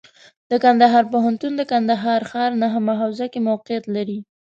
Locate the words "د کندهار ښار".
1.55-2.51